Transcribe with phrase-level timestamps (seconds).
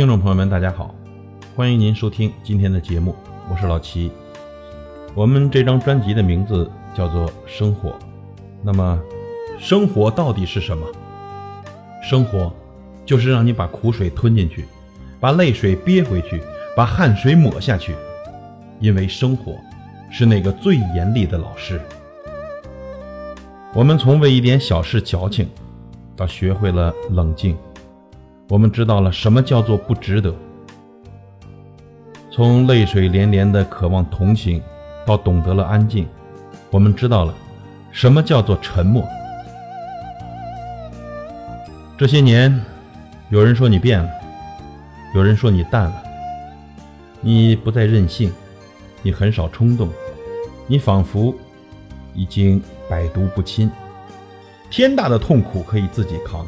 [0.00, 0.94] 听众朋友们，大家好，
[1.54, 3.14] 欢迎您收听今天的节目，
[3.50, 4.10] 我是老齐。
[5.14, 7.90] 我们这张专辑的名字叫做《生活》，
[8.62, 8.98] 那么，
[9.58, 10.86] 生活到底是什么？
[12.02, 12.50] 生活
[13.04, 14.64] 就是让你把苦水吞进去，
[15.20, 16.40] 把泪水憋回去，
[16.74, 17.94] 把汗水抹下去，
[18.80, 19.54] 因为生活
[20.10, 21.78] 是那个最严厉的老师。
[23.74, 25.46] 我们从为一点小事矫情，
[26.16, 27.54] 到学会了冷静。
[28.50, 30.34] 我们知道了什么叫做不值得。
[32.32, 34.60] 从泪水连连的渴望同情，
[35.06, 36.08] 到懂得了安静，
[36.68, 37.32] 我们知道了
[37.92, 39.06] 什么叫做沉默。
[41.96, 42.60] 这些年，
[43.28, 44.10] 有人说你变了，
[45.14, 46.02] 有人说你淡了，
[47.20, 48.32] 你不再任性，
[49.00, 49.88] 你很少冲动，
[50.66, 51.32] 你仿佛
[52.16, 53.70] 已经百毒不侵。
[54.70, 56.44] 天大的痛苦可以自己扛，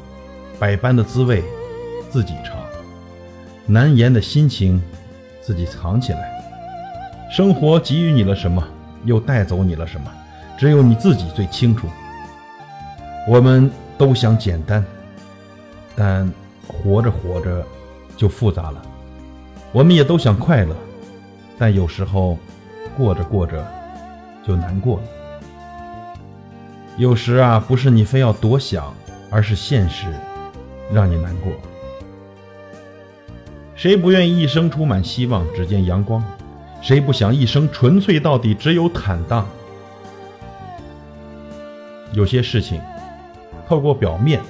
[0.59, 1.45] 百般的滋味。
[2.13, 2.59] 自己尝，
[3.65, 4.83] 难言的心情
[5.41, 6.31] 自己藏起来。
[7.31, 8.63] 生活给予你了什么，
[9.07, 10.13] 又带走你了什么，
[10.59, 11.89] 只有你自己最清楚。
[13.27, 14.85] 我们都想简单，
[15.97, 16.31] 但
[16.69, 17.65] 活着活着
[18.15, 18.83] 就复杂了。
[19.73, 20.77] 我们也都想快乐，
[21.59, 22.37] 但有时候
[22.95, 23.67] 过着过着
[24.47, 25.03] 就难过了。
[26.99, 28.95] 有时啊，不是你非要多想，
[29.31, 30.09] 而是现实
[30.93, 31.51] 让你难过。
[33.83, 36.23] 谁不愿一生充满希望，只见阳光？
[36.81, 39.45] 谁不想一生纯粹到底，只有坦荡？
[42.13, 42.81] 有些事情
[43.67, 44.41] 透过表面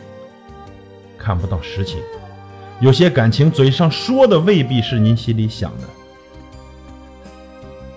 [1.17, 1.99] 看不到实情，
[2.79, 5.89] 有些感情嘴上说的未必是您心里想的。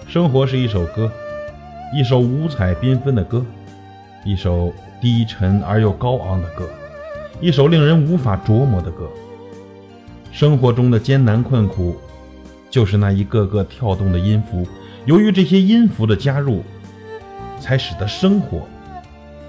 [0.07, 1.11] 生活是一首歌，
[1.93, 3.45] 一首五彩缤纷的歌，
[4.23, 6.69] 一首低沉而又高昂的歌，
[7.41, 9.09] 一首令人无法琢磨的歌。
[10.35, 11.95] 生活中的艰难困苦，
[12.69, 14.67] 就是那一个个跳动的音符。
[15.05, 16.61] 由于这些音符的加入，
[17.57, 18.67] 才使得生活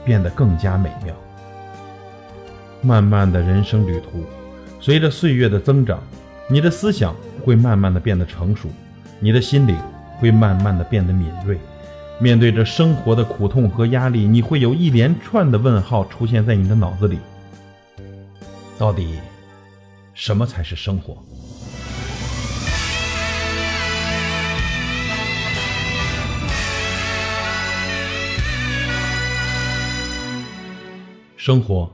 [0.04, 1.12] 变得更加美妙。
[2.82, 4.22] 漫漫的人生旅途，
[4.78, 6.00] 随着岁月的增长，
[6.48, 7.12] 你的思想
[7.44, 8.68] 会慢慢的变得成熟，
[9.18, 9.76] 你的心灵
[10.20, 11.58] 会慢慢的变得敏锐。
[12.20, 17.18] 面对着生活的苦痛和压力，你会有一连串的问号出现在你的脑子里。
[18.78, 19.18] 到底？
[20.16, 21.22] 什么才是生活？
[31.36, 31.88] 生活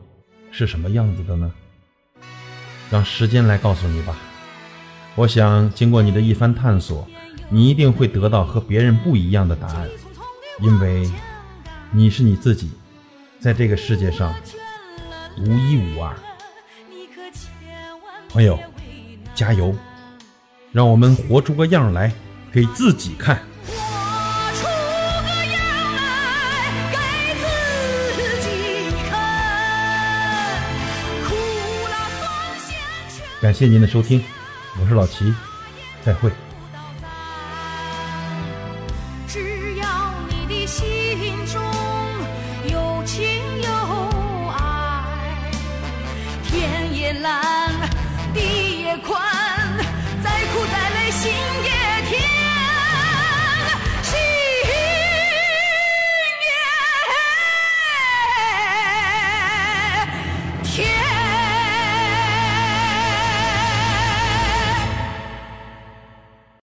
[0.53, 1.53] 是什么样子的呢？
[2.93, 4.17] 让时间来告诉你吧。
[5.17, 7.05] 我想，经过你的一番探索，
[7.51, 9.89] 你一定会得到和别人不一样的答案，
[10.61, 11.11] 因为
[11.91, 12.71] 你是你自己，
[13.41, 14.33] 在这个世界上
[15.39, 16.17] 无一无二。
[18.33, 18.59] 朋友，
[19.35, 19.75] 加油！
[20.73, 22.11] 让我们活出个样来，
[22.51, 23.37] 给自己看。
[23.67, 23.75] 活
[24.55, 25.61] 出个样
[26.03, 26.97] 来，给
[27.37, 28.49] 自己
[29.11, 29.21] 看。
[33.43, 34.25] 感谢您的收听，
[34.81, 35.35] 我是老齐，
[36.03, 36.31] 再会。
[39.29, 39.87] 只要
[48.35, 49.21] 地也宽，
[50.23, 51.31] 再苦再累心
[51.65, 51.82] 也。